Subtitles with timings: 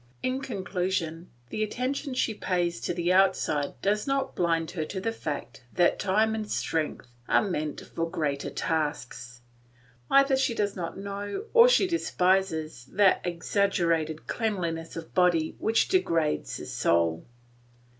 [0.23, 5.11] In conclusion, the attention she pays to the outside does not blind her to the
[5.11, 9.41] fact that time and strength are meant for greater tasks;
[10.09, 16.57] either she does not know or she despises that exaggerated cleanliness of body which degrades
[16.57, 17.23] the soul.